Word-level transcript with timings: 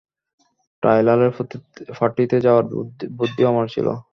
টায়লারের 0.83 1.31
পার্টিতে 1.99 2.37
যাওয়ার 2.45 2.65
বুদ্ধিও 3.17 3.49
আমার 3.51 3.67
ছিল! 3.75 3.87